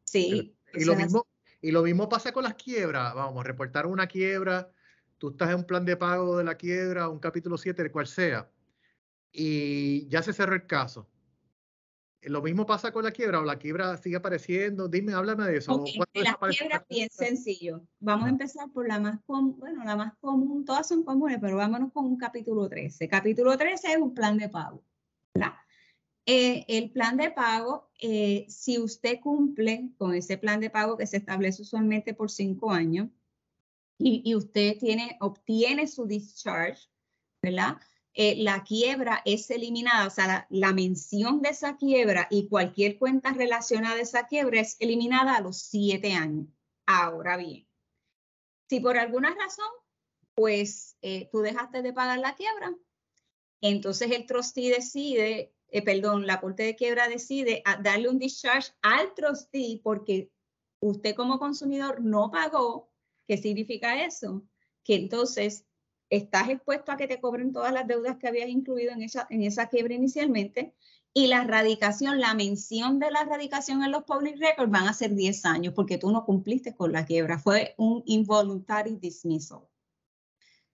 Sí. 0.03 0.53
Y 0.73 0.83
lo, 0.83 0.95
mismo, 0.97 1.25
y 1.61 1.71
lo 1.71 1.83
mismo 1.83 2.09
pasa 2.09 2.33
con 2.33 2.43
las 2.43 2.55
quiebras, 2.55 3.15
vamos, 3.15 3.45
reportar 3.45 3.85
una 3.85 4.07
quiebra, 4.07 4.69
tú 5.17 5.29
estás 5.29 5.51
en 5.51 5.55
un 5.55 5.63
plan 5.63 5.85
de 5.85 5.95
pago 5.95 6.37
de 6.37 6.43
la 6.43 6.55
quiebra, 6.55 7.07
un 7.07 7.19
capítulo 7.19 7.57
7, 7.57 7.81
el 7.81 7.91
cual 7.93 8.07
sea, 8.07 8.51
y 9.31 10.05
ya 10.09 10.21
se 10.21 10.33
cerró 10.33 10.53
el 10.53 10.67
caso 10.67 11.07
lo 12.27 12.41
mismo 12.41 12.65
pasa 12.65 12.91
con 12.91 13.03
la 13.03 13.11
quiebra 13.11 13.39
o 13.39 13.43
la 13.43 13.57
quiebra 13.57 13.97
sigue 13.97 14.15
apareciendo. 14.15 14.87
Dime, 14.87 15.13
háblame 15.13 15.45
de 15.45 15.57
eso. 15.57 15.83
la 16.13 16.37
quiebra 16.49 16.77
es 16.77 16.87
bien 16.87 17.09
sencillo. 17.09 17.81
Vamos 17.99 18.25
a 18.25 18.29
empezar 18.29 18.69
por 18.71 18.87
la 18.87 18.99
más 18.99 19.19
común, 19.25 19.57
bueno, 19.59 19.83
la 19.83 19.95
más 19.95 20.13
común, 20.19 20.65
todas 20.65 20.87
son 20.87 21.03
comunes, 21.03 21.37
pero 21.41 21.57
vámonos 21.57 21.91
con 21.91 22.05
un 22.05 22.17
capítulo 22.17 22.67
13. 22.67 23.07
Capítulo 23.07 23.57
13 23.57 23.93
es 23.93 23.97
un 23.97 24.13
plan 24.13 24.37
de 24.37 24.49
pago. 24.49 24.83
Eh, 26.27 26.65
el 26.67 26.89
plan 26.89 27.17
de 27.17 27.29
pago, 27.29 27.91
eh, 28.01 28.47
si 28.49 28.79
usted 28.79 29.19
cumple 29.19 29.91
con 29.95 30.15
ese 30.15 30.39
plan 30.39 30.59
de 30.59 30.71
pago 30.71 30.97
que 30.97 31.05
se 31.05 31.17
establece 31.17 31.61
usualmente 31.61 32.15
por 32.15 32.31
cinco 32.31 32.71
años 32.71 33.09
y, 33.99 34.23
y 34.25 34.33
usted 34.33 34.79
tiene, 34.79 35.17
obtiene 35.19 35.85
su 35.85 36.07
discharge, 36.07 36.89
¿verdad? 37.43 37.77
Eh, 38.15 38.35
la 38.37 38.63
quiebra 38.63 39.21
es 39.25 39.49
eliminada, 39.51 40.07
o 40.07 40.09
sea, 40.09 40.47
la, 40.49 40.73
mención 40.73 41.41
de 41.41 41.49
esa 41.49 41.75
quiebra 41.75 42.27
y 42.31 42.47
cualquier 42.47 42.97
cuenta 42.97 43.33
relacionada 43.33 43.95
a 43.95 44.01
esa 44.01 44.27
quiebra 44.27 44.61
es 44.61 44.77
eliminada 44.79 45.35
a 45.35 45.41
los 45.41 45.57
siete 45.57 46.13
años. 46.13 46.47
Ahora 46.85 47.35
bien, 47.35 47.67
si 48.69 48.79
por 48.79 48.97
alguna 48.97 49.35
razón, 49.35 49.67
pues 50.33 50.97
eh, 51.01 51.27
tú 51.31 51.41
dejaste 51.41 51.81
de 51.81 51.93
pagar 51.93 52.19
la 52.19 52.35
quiebra, 52.35 52.73
entonces 53.61 54.11
el 54.11 54.25
trustee 54.25 54.69
decide 54.69 55.55
eh, 55.75 55.81
perdón, 55.81 56.25
la 56.25 56.39
Corte 56.39 56.63
de 56.63 56.75
Quiebra 56.75 57.09
decide 57.09 57.63
darle 57.81 58.07
un 58.07 58.17
discharge 58.17 58.71
al 58.81 59.13
trustee 59.13 59.81
porque 59.83 60.31
usted 60.79 61.15
como 61.15 61.39
consumidor 61.39 62.01
no 62.01 62.31
pagó, 62.31 62.89
¿qué 63.27 63.37
significa 63.37 64.05
eso? 64.05 64.47
Que 64.85 64.95
entonces 64.95 65.65
estás 66.09 66.49
expuesto 66.49 66.91
a 66.91 66.97
que 66.97 67.07
te 67.07 67.19
cobren 67.19 67.51
todas 67.51 67.73
las 67.73 67.87
deudas 67.87 68.17
que 68.17 68.27
habías 68.27 68.49
incluido 68.49 68.91
en 68.91 69.01
esa, 69.01 69.27
en 69.29 69.43
esa 69.43 69.67
quiebra 69.67 69.93
inicialmente 69.93 70.73
y 71.17 71.27
la 71.27 71.45
radicación, 71.45 72.19
la 72.19 72.33
mención 72.33 72.99
de 72.99 73.09
la 73.09 73.23
radicación 73.23 73.83
en 73.83 73.91
los 73.91 74.03
public 74.03 74.37
records 74.37 74.69
van 74.69 74.87
a 74.87 74.93
ser 74.93 75.15
10 75.15 75.45
años 75.45 75.73
porque 75.73 75.97
tú 75.97 76.11
no 76.11 76.25
cumpliste 76.25 76.75
con 76.75 76.91
la 76.91 77.05
quiebra, 77.05 77.39
fue 77.39 77.73
un 77.77 78.03
involuntary 78.05 78.97
dismissal. 78.97 79.61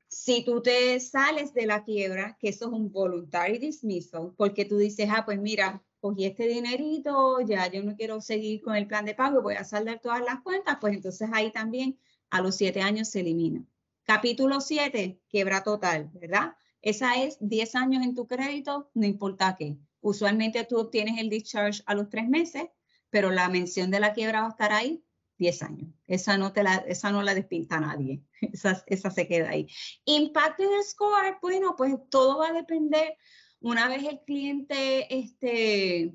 Si 0.07 0.43
tú 0.43 0.61
te 0.61 0.99
sales 0.99 1.53
de 1.53 1.67
la 1.67 1.83
quiebra, 1.83 2.37
que 2.39 2.49
eso 2.49 2.65
es 2.65 2.71
un 2.71 2.91
voluntary 2.91 3.59
dismissal, 3.59 4.33
porque 4.35 4.65
tú 4.65 4.77
dices, 4.77 5.07
ah, 5.11 5.23
pues 5.25 5.39
mira, 5.39 5.83
cogí 5.99 6.25
este 6.25 6.47
dinerito, 6.47 7.39
ya 7.41 7.71
yo 7.71 7.83
no 7.83 7.95
quiero 7.95 8.19
seguir 8.19 8.61
con 8.61 8.75
el 8.75 8.87
plan 8.87 9.05
de 9.05 9.13
pago, 9.13 9.43
voy 9.43 9.53
a 9.55 9.63
saldar 9.63 10.01
todas 10.01 10.21
las 10.21 10.41
cuentas, 10.41 10.79
pues 10.81 10.95
entonces 10.95 11.29
ahí 11.31 11.51
también 11.51 11.99
a 12.31 12.41
los 12.41 12.55
siete 12.55 12.81
años 12.81 13.09
se 13.09 13.19
elimina. 13.19 13.63
Capítulo 14.13 14.59
7, 14.59 15.21
quiebra 15.29 15.63
total, 15.63 16.09
¿verdad? 16.11 16.57
Esa 16.81 17.23
es 17.23 17.37
10 17.39 17.75
años 17.75 18.03
en 18.03 18.13
tu 18.13 18.27
crédito, 18.27 18.91
no 18.93 19.05
importa 19.05 19.55
qué. 19.57 19.77
Usualmente 20.01 20.65
tú 20.65 20.79
obtienes 20.79 21.17
el 21.17 21.29
discharge 21.29 21.81
a 21.85 21.95
los 21.95 22.09
tres 22.09 22.27
meses, 22.27 22.65
pero 23.09 23.31
la 23.31 23.47
mención 23.47 23.89
de 23.89 24.01
la 24.01 24.11
quiebra 24.11 24.41
va 24.41 24.47
a 24.47 24.49
estar 24.49 24.73
ahí 24.73 25.01
10 25.37 25.63
años. 25.63 25.93
Esa 26.07 26.37
no, 26.37 26.51
te 26.51 26.61
la, 26.61 26.75
esa 26.89 27.13
no 27.13 27.23
la 27.23 27.33
despinta 27.33 27.79
nadie. 27.79 28.21
Esa, 28.41 28.83
esa 28.87 29.11
se 29.11 29.29
queda 29.29 29.51
ahí. 29.51 29.69
Impacto 30.03 30.69
del 30.69 30.83
score, 30.83 31.37
bueno, 31.41 31.75
pues 31.77 31.95
todo 32.09 32.39
va 32.39 32.49
a 32.49 32.53
depender. 32.53 33.15
Una 33.61 33.87
vez 33.87 34.03
el 34.03 34.19
cliente, 34.25 35.07
este, 35.17 36.13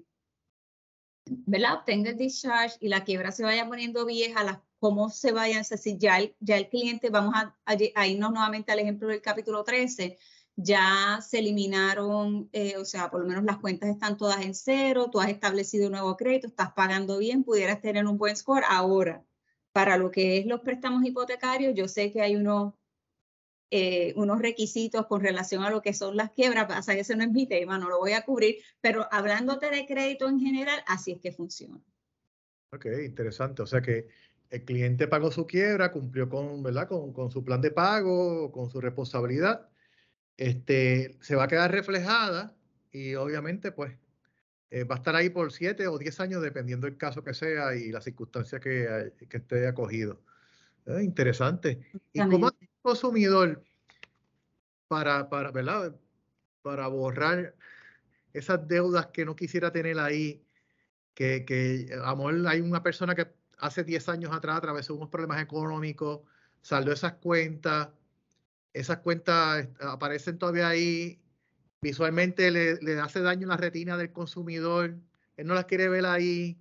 ¿verdad? 1.24 1.76
Obtenga 1.76 2.10
el 2.10 2.18
discharge 2.18 2.76
y 2.78 2.88
la 2.88 3.04
quiebra 3.04 3.32
se 3.32 3.42
vaya 3.42 3.66
poniendo 3.66 4.04
vieja, 4.04 4.44
las, 4.44 4.58
cómo 4.78 5.10
se 5.10 5.32
vayan, 5.32 5.60
es 5.60 5.70
decir, 5.70 5.96
ya 5.98 6.18
el, 6.18 6.68
cliente, 6.68 7.10
vamos 7.10 7.34
a, 7.34 8.06
irnos 8.06 8.32
nuevamente 8.32 8.72
al 8.72 8.78
ejemplo 8.78 9.08
del 9.08 9.22
capítulo 9.22 9.64
13, 9.64 10.18
ya 10.56 11.20
se 11.20 11.38
eliminaron, 11.38 12.48
eh, 12.52 12.76
o 12.78 12.84
sea, 12.84 13.10
por 13.10 13.20
lo 13.20 13.26
menos 13.26 13.44
las 13.44 13.58
cuentas 13.58 13.90
están 13.90 14.16
todas 14.16 14.42
en 14.44 14.54
cero, 14.54 15.10
tú 15.10 15.20
has 15.20 15.28
establecido 15.28 15.86
un 15.86 15.92
nuevo 15.92 16.16
crédito, 16.16 16.46
estás 16.46 16.72
pagando 16.72 17.18
bien, 17.18 17.44
pudieras 17.44 17.80
tener 17.80 18.06
un 18.06 18.16
buen 18.16 18.36
score. 18.36 18.64
Ahora, 18.68 19.24
para 19.72 19.98
lo 19.98 20.10
que 20.10 20.38
es 20.38 20.46
los 20.46 20.60
préstamos 20.60 21.04
hipotecarios, 21.04 21.74
yo 21.74 21.88
sé 21.88 22.10
que 22.10 22.22
hay 22.22 22.36
unos, 22.36 22.74
eh, 23.70 24.14
requisitos 24.38 25.06
con 25.06 25.20
relación 25.20 25.62
a 25.64 25.70
lo 25.70 25.82
que 25.82 25.92
son 25.92 26.16
las 26.16 26.30
quiebras, 26.30 26.66
pasa 26.66 26.94
que 26.94 27.00
ese 27.00 27.16
no 27.16 27.24
es 27.24 27.32
mi 27.32 27.46
tema, 27.46 27.78
no 27.78 27.88
lo 27.88 27.98
voy 27.98 28.12
a 28.12 28.24
cubrir, 28.24 28.56
pero 28.80 29.06
hablándote 29.10 29.68
de 29.70 29.86
crédito 29.86 30.28
en 30.28 30.40
general, 30.40 30.82
así 30.86 31.12
es 31.12 31.20
que 31.20 31.32
funciona. 31.32 31.82
Ok, 32.72 32.86
interesante. 33.04 33.62
O 33.62 33.66
sea 33.66 33.80
que 33.80 34.08
el 34.50 34.64
cliente 34.64 35.08
pagó 35.08 35.30
su 35.30 35.46
quiebra, 35.46 35.92
cumplió 35.92 36.28
con, 36.28 36.62
¿verdad? 36.62 36.88
con, 36.88 37.12
con 37.12 37.30
su 37.30 37.44
plan 37.44 37.60
de 37.60 37.70
pago, 37.70 38.52
con 38.52 38.70
su 38.70 38.80
responsabilidad 38.80 39.68
este, 40.36 41.16
se 41.20 41.34
va 41.34 41.44
a 41.44 41.48
quedar 41.48 41.72
reflejada 41.72 42.54
y 42.92 43.14
obviamente 43.14 43.72
pues 43.72 43.96
eh, 44.70 44.84
va 44.84 44.96
a 44.96 44.98
estar 44.98 45.16
ahí 45.16 45.30
por 45.30 45.52
siete 45.52 45.86
o 45.86 45.98
diez 45.98 46.20
años 46.20 46.42
dependiendo 46.42 46.86
del 46.86 46.96
caso 46.96 47.24
que 47.24 47.34
sea 47.34 47.74
y 47.74 47.90
las 47.90 48.04
circunstancias 48.04 48.60
que, 48.60 49.12
que 49.28 49.36
esté 49.36 49.66
acogido. 49.66 50.20
Eh, 50.86 51.02
interesante. 51.02 51.80
Y 52.12 52.20
como 52.28 52.50
consumidor, 52.82 53.62
para, 54.88 55.28
para, 55.28 55.50
¿verdad? 55.50 55.96
para 56.62 56.86
borrar 56.88 57.54
esas 58.32 58.66
deudas 58.68 59.06
que 59.06 59.24
no 59.24 59.34
quisiera 59.34 59.72
tener 59.72 59.98
ahí, 59.98 60.44
que, 61.14 61.44
que 61.44 61.88
amor, 62.04 62.34
hay 62.46 62.60
una 62.60 62.82
persona 62.82 63.14
que 63.14 63.26
hace 63.58 63.84
10 63.84 64.08
años 64.08 64.32
atrás 64.32 64.58
atravesó 64.58 64.94
unos 64.94 65.08
problemas 65.08 65.42
económicos, 65.42 66.20
salió 66.60 66.92
esas 66.92 67.14
cuentas, 67.14 67.88
esas 68.72 68.98
cuentas 68.98 69.68
aparecen 69.80 70.38
todavía 70.38 70.68
ahí, 70.68 71.20
visualmente 71.80 72.50
le, 72.50 73.00
hace 73.00 73.20
daño 73.20 73.46
la 73.46 73.56
retina 73.56 73.96
del 73.96 74.12
consumidor, 74.12 74.98
él 75.36 75.46
no 75.46 75.54
las 75.54 75.66
quiere 75.66 75.88
ver 75.88 76.06
ahí. 76.06 76.58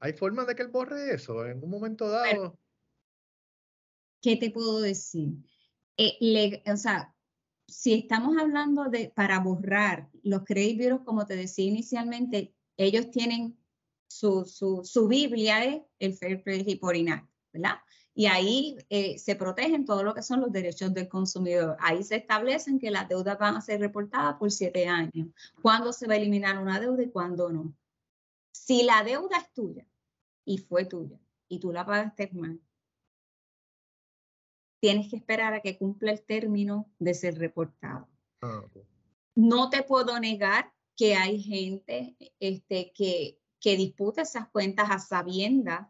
¿Hay 0.00 0.14
forma 0.14 0.44
de 0.44 0.54
que 0.54 0.62
él 0.62 0.68
borre 0.68 1.14
eso 1.14 1.46
en 1.46 1.62
un 1.62 1.70
momento 1.70 2.08
dado? 2.08 2.58
¿Qué 4.20 4.36
te 4.36 4.50
puedo 4.50 4.80
decir? 4.80 5.34
Eh, 5.96 6.62
o 6.66 6.76
sea, 6.76 7.14
si 7.66 7.94
estamos 7.94 8.36
hablando 8.36 8.84
de 8.88 9.12
para 9.14 9.38
borrar 9.38 10.08
los 10.22 10.44
credit 10.44 10.78
bureaus, 10.78 11.02
como 11.04 11.26
te 11.26 11.36
decía 11.36 11.66
inicialmente, 11.66 12.54
ellos 12.76 13.10
tienen 13.10 13.56
su, 14.12 14.44
su, 14.44 14.82
su 14.84 15.08
Biblia, 15.08 15.64
es 15.64 15.84
el 15.98 16.14
Fair 16.14 16.42
Credit 16.42 16.68
Reporting 16.68 17.08
Act, 17.10 17.28
¿verdad? 17.52 17.76
y 18.14 18.26
ahí 18.26 18.76
eh, 18.90 19.18
se 19.18 19.36
protegen 19.36 19.86
todo 19.86 20.02
lo 20.02 20.14
que 20.14 20.22
son 20.22 20.40
los 20.40 20.52
derechos 20.52 20.92
del 20.92 21.08
consumidor. 21.08 21.76
Ahí 21.80 22.04
se 22.04 22.16
establecen 22.16 22.78
que 22.78 22.90
las 22.90 23.08
deudas 23.08 23.38
van 23.38 23.56
a 23.56 23.60
ser 23.60 23.80
reportadas 23.80 24.36
por 24.36 24.50
siete 24.50 24.86
años. 24.86 25.28
¿Cuándo 25.62 25.92
se 25.92 26.06
va 26.06 26.14
a 26.14 26.16
eliminar 26.18 26.58
una 26.58 26.78
deuda 26.78 27.02
y 27.02 27.10
cuándo 27.10 27.50
no? 27.50 27.74
Si 28.52 28.82
la 28.82 29.02
deuda 29.02 29.38
es 29.38 29.50
tuya 29.52 29.86
y 30.44 30.58
fue 30.58 30.84
tuya 30.84 31.18
y 31.48 31.58
tú 31.58 31.72
la 31.72 31.86
pagaste 31.86 32.30
mal, 32.34 32.60
tienes 34.80 35.08
que 35.08 35.16
esperar 35.16 35.54
a 35.54 35.60
que 35.60 35.78
cumpla 35.78 36.12
el 36.12 36.22
término 36.22 36.90
de 36.98 37.14
ser 37.14 37.38
reportado. 37.38 38.08
Ah, 38.42 38.64
no 39.34 39.70
te 39.70 39.82
puedo 39.82 40.18
negar 40.20 40.70
que 40.96 41.14
hay 41.14 41.40
gente 41.40 42.14
este, 42.40 42.92
que, 42.92 43.40
que 43.62 43.76
disputa 43.76 44.22
esas 44.22 44.48
cuentas 44.48 44.88
a 44.90 44.98
sabiendas 44.98 45.86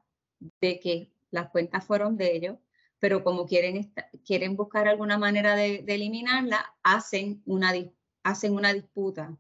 de 0.60 0.78
que 0.78 1.10
las 1.30 1.50
cuentas 1.50 1.84
fueron 1.84 2.16
de 2.16 2.36
ellos, 2.36 2.58
pero 3.00 3.24
como 3.24 3.46
quieren, 3.46 3.92
quieren 4.24 4.54
buscar 4.54 4.86
alguna 4.86 5.18
manera 5.18 5.56
de, 5.56 5.84
eliminarla, 5.88 6.64
hacen 6.84 7.42
una, 7.46 7.72
hacen 8.22 8.54
una 8.54 8.72
disputa. 8.74 9.36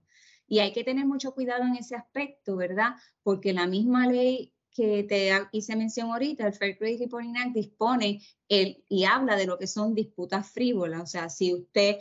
Y 0.48 0.58
hay 0.58 0.72
que 0.72 0.82
tener 0.82 1.06
mucho 1.06 1.34
cuidado 1.34 1.64
en 1.64 1.76
ese 1.76 1.94
aspecto, 1.94 2.56
¿verdad? 2.56 2.96
Porque 3.22 3.52
la 3.52 3.66
misma 3.66 4.06
ley 4.06 4.52
que 4.74 5.04
te 5.04 5.30
hice 5.52 5.76
mención 5.76 6.10
ahorita, 6.10 6.46
el 6.46 6.54
Fair 6.54 6.78
Credit 6.78 7.00
Reporting 7.00 7.36
Act, 7.36 7.54
dispone 7.54 8.22
el, 8.48 8.82
y 8.88 9.04
habla 9.04 9.36
de 9.36 9.46
lo 9.46 9.58
que 9.58 9.66
son 9.66 9.94
disputas 9.94 10.50
frívolas. 10.50 11.02
O 11.02 11.06
sea, 11.06 11.28
si 11.28 11.52
usted 11.52 11.98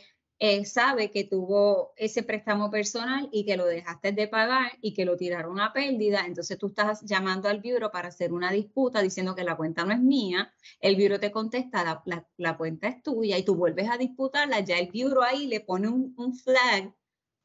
sabe 0.65 1.11
que 1.11 1.23
tuvo 1.23 1.93
ese 1.97 2.23
préstamo 2.23 2.71
personal 2.71 3.29
y 3.31 3.45
que 3.45 3.57
lo 3.57 3.65
dejaste 3.67 4.11
de 4.11 4.27
pagar 4.27 4.71
y 4.81 4.93
que 4.95 5.05
lo 5.05 5.15
tiraron 5.15 5.59
a 5.59 5.71
pérdida, 5.71 6.25
entonces 6.25 6.57
tú 6.57 6.67
estás 6.67 7.01
llamando 7.03 7.47
al 7.47 7.61
bureau 7.61 7.91
para 7.91 8.07
hacer 8.07 8.33
una 8.33 8.51
disputa 8.51 9.03
diciendo 9.03 9.35
que 9.35 9.43
la 9.43 9.55
cuenta 9.55 9.85
no 9.85 9.93
es 9.93 9.99
mía, 9.99 10.51
el 10.79 10.95
bureau 10.95 11.19
te 11.19 11.31
contesta, 11.31 12.01
la, 12.05 12.27
la, 12.37 12.57
cuenta 12.57 12.87
es 12.87 13.03
tuya 13.03 13.37
y 13.37 13.43
tú 13.43 13.53
vuelves 13.55 13.87
a 13.89 13.99
disputarla, 13.99 14.61
ya 14.61 14.79
el 14.79 14.87
bureau 14.87 15.21
ahí 15.21 15.45
le 15.45 15.59
pone 15.59 15.89
un, 15.89 16.15
un 16.17 16.33
flag, 16.33 16.91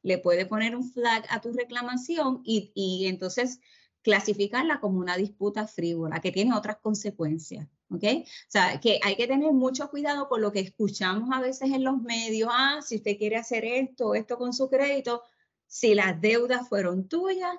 le 0.01 0.17
puede 0.17 0.47
poner 0.47 0.75
un 0.75 0.91
flag 0.91 1.23
a 1.29 1.39
tu 1.39 1.51
reclamación 1.53 2.41
y, 2.43 2.71
y 2.73 3.05
entonces 3.05 3.59
clasificarla 4.01 4.79
como 4.79 4.97
una 4.99 5.17
disputa 5.17 5.67
frívola 5.67 6.19
que 6.19 6.31
tiene 6.31 6.55
otras 6.55 6.77
consecuencias. 6.77 7.67
¿Ok? 7.89 8.03
O 8.03 8.25
sea, 8.47 8.79
que 8.79 8.99
hay 9.03 9.15
que 9.15 9.27
tener 9.27 9.51
mucho 9.53 9.89
cuidado 9.89 10.27
con 10.27 10.41
lo 10.41 10.51
que 10.51 10.59
escuchamos 10.59 11.29
a 11.31 11.41
veces 11.41 11.71
en 11.71 11.83
los 11.83 12.01
medios, 12.01 12.49
ah, 12.51 12.79
si 12.81 12.97
usted 12.97 13.17
quiere 13.17 13.37
hacer 13.37 13.65
esto, 13.65 14.15
esto 14.15 14.37
con 14.37 14.53
su 14.53 14.69
crédito, 14.69 15.23
si 15.67 15.95
las 15.95 16.19
deudas 16.19 16.67
fueron 16.67 17.07
tuyas, 17.07 17.55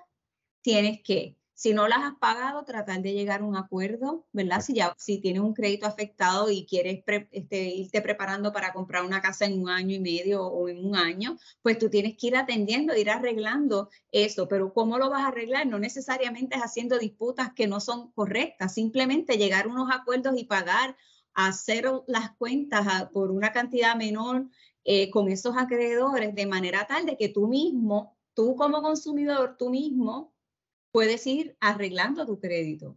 tienes 0.62 1.02
que 1.02 1.36
si 1.58 1.74
no 1.74 1.88
las 1.88 1.98
has 2.04 2.14
pagado, 2.20 2.64
tratar 2.64 3.02
de 3.02 3.14
llegar 3.14 3.40
a 3.40 3.44
un 3.44 3.56
acuerdo, 3.56 4.24
¿verdad? 4.32 4.60
Si 4.60 4.74
ya 4.74 4.94
si 4.96 5.18
tienes 5.18 5.42
un 5.42 5.54
crédito 5.54 5.86
afectado 5.86 6.52
y 6.52 6.64
quieres 6.64 7.02
este, 7.32 7.64
irte 7.74 8.00
preparando 8.00 8.52
para 8.52 8.72
comprar 8.72 9.02
una 9.04 9.20
casa 9.20 9.44
en 9.44 9.60
un 9.60 9.68
año 9.68 9.96
y 9.96 9.98
medio 9.98 10.46
o 10.46 10.68
en 10.68 10.86
un 10.86 10.94
año, 10.94 11.36
pues 11.60 11.76
tú 11.76 11.90
tienes 11.90 12.16
que 12.16 12.28
ir 12.28 12.36
atendiendo, 12.36 12.94
ir 12.94 13.10
arreglando 13.10 13.90
eso. 14.12 14.46
Pero 14.46 14.72
¿cómo 14.72 14.98
lo 14.98 15.10
vas 15.10 15.24
a 15.24 15.28
arreglar? 15.28 15.66
No 15.66 15.80
necesariamente 15.80 16.54
es 16.54 16.62
haciendo 16.62 16.96
disputas 16.96 17.52
que 17.54 17.66
no 17.66 17.80
son 17.80 18.12
correctas, 18.12 18.74
simplemente 18.74 19.36
llegar 19.36 19.64
a 19.64 19.68
unos 19.68 19.90
acuerdos 19.92 20.38
y 20.38 20.44
pagar, 20.44 20.96
hacer 21.34 21.90
las 22.06 22.36
cuentas 22.36 23.08
por 23.12 23.32
una 23.32 23.50
cantidad 23.50 23.96
menor 23.96 24.46
eh, 24.84 25.10
con 25.10 25.28
esos 25.28 25.56
acreedores 25.56 26.36
de 26.36 26.46
manera 26.46 26.86
tal 26.86 27.04
de 27.04 27.16
que 27.16 27.30
tú 27.30 27.48
mismo, 27.48 28.16
tú 28.32 28.54
como 28.54 28.80
consumidor, 28.80 29.56
tú 29.58 29.70
mismo 29.70 30.37
puedes 30.90 31.26
ir 31.26 31.56
arreglando 31.60 32.26
tu 32.26 32.40
crédito. 32.40 32.96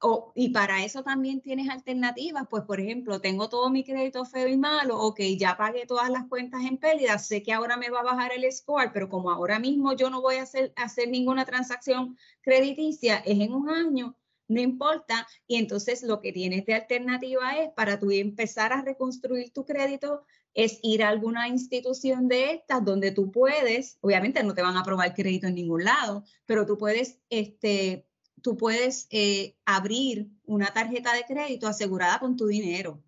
O, 0.00 0.32
y 0.36 0.50
para 0.50 0.84
eso 0.84 1.02
también 1.02 1.40
tienes 1.40 1.68
alternativas, 1.68 2.46
pues 2.48 2.62
por 2.62 2.78
ejemplo, 2.78 3.20
tengo 3.20 3.48
todo 3.48 3.68
mi 3.68 3.82
crédito 3.82 4.24
feo 4.24 4.46
y 4.46 4.56
malo, 4.56 4.96
ok, 5.00 5.20
ya 5.36 5.56
pagué 5.56 5.86
todas 5.86 6.08
las 6.08 6.26
cuentas 6.28 6.64
en 6.64 6.78
pérdida, 6.78 7.18
sé 7.18 7.42
que 7.42 7.52
ahora 7.52 7.76
me 7.76 7.90
va 7.90 8.00
a 8.00 8.04
bajar 8.04 8.30
el 8.32 8.50
score, 8.52 8.92
pero 8.92 9.08
como 9.08 9.32
ahora 9.32 9.58
mismo 9.58 9.94
yo 9.94 10.08
no 10.08 10.20
voy 10.20 10.36
a 10.36 10.42
hacer, 10.42 10.72
hacer 10.76 11.08
ninguna 11.08 11.44
transacción 11.44 12.16
crediticia, 12.42 13.16
es 13.16 13.40
en 13.40 13.52
un 13.52 13.70
año, 13.70 14.16
no 14.48 14.60
importa. 14.60 15.26
Y 15.46 15.56
entonces 15.56 16.02
lo 16.02 16.20
que 16.20 16.32
tienes 16.32 16.64
de 16.66 16.74
alternativa 16.74 17.58
es 17.58 17.70
para 17.70 17.98
tú 17.98 18.10
empezar 18.10 18.72
a 18.72 18.82
reconstruir 18.82 19.52
tu 19.52 19.64
crédito, 19.64 20.24
es 20.58 20.80
ir 20.82 21.04
a 21.04 21.08
alguna 21.08 21.46
institución 21.46 22.26
de 22.26 22.50
estas 22.54 22.84
donde 22.84 23.12
tú 23.12 23.30
puedes, 23.30 23.96
obviamente 24.00 24.42
no 24.42 24.54
te 24.54 24.62
van 24.62 24.76
a 24.76 24.80
aprobar 24.80 25.14
crédito 25.14 25.46
en 25.46 25.54
ningún 25.54 25.84
lado, 25.84 26.24
pero 26.46 26.66
tú 26.66 26.76
puedes, 26.76 27.20
este, 27.30 28.08
tú 28.42 28.56
puedes 28.56 29.06
eh, 29.10 29.54
abrir 29.64 30.26
una 30.42 30.72
tarjeta 30.72 31.14
de 31.14 31.22
crédito 31.22 31.68
asegurada 31.68 32.18
con 32.18 32.36
tu 32.36 32.48
dinero 32.48 33.00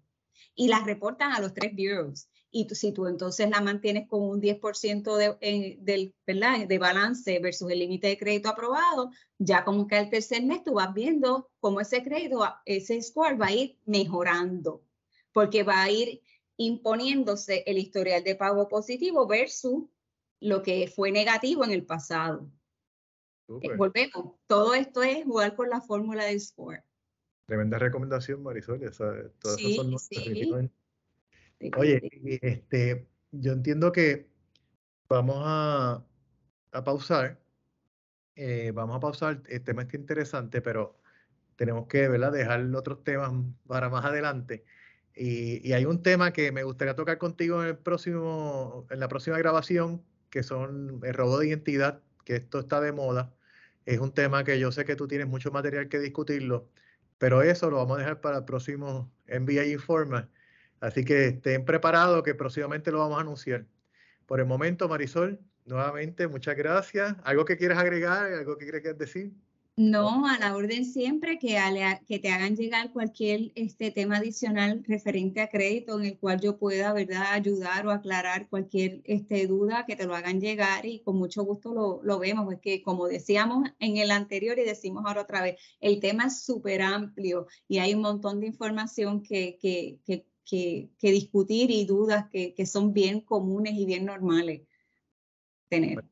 y 0.55 0.69
la 0.69 0.79
reportan 0.85 1.33
a 1.33 1.41
los 1.41 1.53
tres 1.53 1.73
bureaus. 1.73 2.29
Y 2.53 2.69
si 2.73 2.93
tú 2.93 3.09
entonces 3.09 3.51
la 3.51 3.61
mantienes 3.61 4.07
con 4.07 4.23
un 4.23 4.41
10% 4.41 5.17
de, 5.17 5.77
del, 5.81 6.15
de 6.69 6.79
balance 6.79 7.37
versus 7.41 7.69
el 7.69 7.81
límite 7.81 8.07
de 8.07 8.19
crédito 8.19 8.49
aprobado, 8.49 9.11
ya 9.39 9.65
como 9.65 9.89
que 9.89 9.97
al 9.97 10.09
tercer 10.09 10.45
mes 10.45 10.63
tú 10.63 10.75
vas 10.75 10.95
viendo 10.95 11.51
cómo 11.59 11.81
ese 11.81 12.05
crédito, 12.05 12.45
ese 12.65 13.03
score 13.03 13.41
va 13.41 13.47
a 13.47 13.55
ir 13.55 13.77
mejorando, 13.87 14.85
porque 15.33 15.65
va 15.65 15.83
a 15.83 15.91
ir 15.91 16.23
imponiéndose 16.61 17.65
el 17.67 17.79
historial 17.79 18.23
de 18.23 18.35
pago 18.35 18.69
positivo 18.69 19.27
versus 19.27 19.85
lo 20.41 20.63
que 20.63 20.93
fue 20.95 21.11
negativo 21.11 21.65
en 21.65 21.71
el 21.71 21.87
pasado. 21.87 22.53
Eh, 23.63 23.75
volvemos, 23.77 24.35
todo 24.47 24.75
esto 24.75 25.03
es 25.03 25.25
jugar 25.25 25.57
con 25.57 25.71
la 25.71 25.81
fórmula 25.81 26.25
del 26.25 26.39
score. 26.39 26.85
Tremenda 27.47 27.79
recomendación, 27.79 28.43
Marisol. 28.43 28.79
sí, 29.57 29.79
sí. 30.09 30.53
Oye, 31.79 32.01
este, 32.43 33.09
yo 33.33 33.53
entiendo 33.53 33.91
que 33.91 34.29
vamos 35.09 35.39
a, 35.41 36.05
a 36.73 36.85
pausar. 36.85 37.41
Eh, 38.35 38.71
vamos 38.75 38.97
a 38.97 39.01
pausar. 39.01 39.43
El 39.49 39.65
tema 39.65 39.83
está 39.83 39.97
interesante, 39.97 40.61
pero 40.61 41.01
tenemos 41.57 41.87
que 41.87 42.07
¿verdad? 42.07 42.33
dejar 42.33 42.63
otros 42.75 43.03
temas 43.03 43.33
para 43.67 43.89
más 43.89 44.05
adelante. 44.05 44.67
Y, 45.23 45.75
hay 45.75 45.85
un 45.85 46.03
tema 46.03 46.33
que 46.33 46.51
me 46.51 46.65
gustaría 46.65 46.95
tocar 46.95 47.19
contigo 47.19 47.63
en, 47.63 47.69
el 47.69 47.77
próximo, 47.77 48.87
en 48.91 49.01
la 49.01 49.09
próxima 49.09 49.37
grabación, 49.37 50.03
que 50.31 50.43
son 50.43 51.01
el 51.05 51.13
robo 51.13 51.39
de 51.39 51.49
identidad, 51.49 52.01
que 52.25 52.37
esto 52.37 52.61
está 52.61 52.81
de 52.81 52.93
moda. 52.93 53.35
Es 53.85 53.99
un 54.01 54.13
tema 54.15 54.45
que 54.45 54.59
yo 54.59 54.73
sé 54.73 54.87
que 54.87 54.97
tú 54.97 55.09
tienes 55.09 55.29
mucho 55.29 55.51
material 55.51 55.89
que 55.91 55.99
discutirlo, 55.99 56.71
pero 57.19 57.43
eso 57.43 57.69
lo 57.71 57.77
vamos 57.77 57.99
a 57.99 58.01
dejar 58.01 58.23
para 58.23 58.39
el 58.39 58.45
próximo 58.47 59.13
NBA 59.29 59.67
Informa 59.67 60.31
Así 60.81 61.05
que 61.05 61.27
estén 61.29 61.67
preparados 61.67 62.23
que 62.23 62.35
próximamente 62.35 62.91
lo 62.91 63.01
vamos 63.01 63.19
a 63.19 63.21
anunciar. 63.21 63.67
Por 64.27 64.41
el 64.41 64.47
momento, 64.47 64.89
Marisol, 64.89 65.39
nuevamente, 65.67 66.29
muchas 66.29 66.57
gracias. 66.57 67.15
¿Algo 67.25 67.45
que 67.45 67.59
quieras 67.59 67.79
agregar? 67.79 68.33
¿Algo 68.33 68.57
que 68.57 68.71
quieras 68.71 68.97
decir? 68.97 69.33
No, 69.83 70.27
a 70.27 70.39
la 70.39 70.55
orden 70.55 70.85
siempre 70.85 71.39
que, 71.39 71.57
que 72.07 72.19
te 72.19 72.29
hagan 72.29 72.55
llegar 72.55 72.93
cualquier 72.93 73.51
este, 73.55 73.91
tema 73.91 74.19
adicional 74.19 74.85
referente 74.87 75.41
a 75.41 75.49
crédito 75.49 75.99
en 75.99 76.05
el 76.05 76.19
cual 76.19 76.39
yo 76.39 76.59
pueda 76.59 76.93
¿verdad? 76.93 77.33
ayudar 77.33 77.87
o 77.87 77.91
aclarar 77.91 78.51
cualquier 78.51 79.01
este, 79.05 79.47
duda, 79.47 79.87
que 79.87 79.97
te 79.97 80.05
lo 80.05 80.15
hagan 80.15 80.39
llegar 80.39 80.85
y 80.85 81.01
con 81.01 81.17
mucho 81.17 81.45
gusto 81.45 81.73
lo, 81.73 82.03
lo 82.03 82.19
vemos, 82.19 82.45
porque 82.45 82.83
como 82.83 83.09
decíamos 83.09 83.71
en 83.79 83.97
el 83.97 84.11
anterior 84.11 84.59
y 84.59 84.65
decimos 84.65 85.05
ahora 85.07 85.23
otra 85.23 85.41
vez, 85.41 85.57
el 85.81 85.99
tema 85.99 86.27
es 86.27 86.43
súper 86.43 86.83
amplio 86.83 87.47
y 87.67 87.79
hay 87.79 87.95
un 87.95 88.03
montón 88.03 88.41
de 88.41 88.49
información 88.49 89.23
que, 89.23 89.57
que, 89.59 89.99
que 90.05 90.27
que, 90.45 90.91
discutir 91.01 91.71
y 91.71 91.87
dudas 91.87 92.27
que, 92.29 92.67
son 92.67 92.93
bien 92.93 93.23
comunes 93.23 93.75
y 93.79 93.87
bien 93.87 94.05
normales 94.05 94.61
tener. 95.71 96.05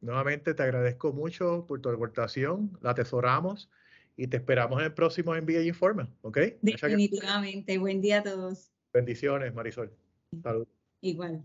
Nuevamente 0.00 0.54
te 0.54 0.62
agradezco 0.62 1.12
mucho 1.12 1.64
por 1.66 1.80
tu 1.80 1.88
aportación, 1.88 2.78
la 2.82 2.90
atesoramos 2.90 3.70
y 4.16 4.28
te 4.28 4.36
esperamos 4.36 4.80
en 4.80 4.86
el 4.86 4.94
próximo 4.94 5.34
Envía 5.34 5.62
Informe, 5.62 6.08
¿ok? 6.22 6.38
Definitivamente. 6.62 7.78
Buen 7.78 8.00
día 8.00 8.18
a 8.18 8.22
todos. 8.22 8.70
Bendiciones, 8.92 9.54
Marisol. 9.54 9.92
Salud. 10.42 10.66
Igual. 11.00 11.42